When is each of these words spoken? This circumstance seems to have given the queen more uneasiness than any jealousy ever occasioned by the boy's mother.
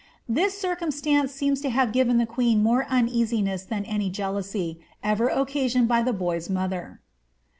This 0.27 0.57
circumstance 0.57 1.31
seems 1.31 1.61
to 1.61 1.69
have 1.69 1.91
given 1.91 2.17
the 2.17 2.25
queen 2.25 2.63
more 2.63 2.87
uneasiness 2.89 3.63
than 3.63 3.85
any 3.85 4.09
jealousy 4.09 4.79
ever 5.03 5.27
occasioned 5.27 5.87
by 5.87 6.01
the 6.01 6.11
boy's 6.11 6.49
mother. 6.49 7.01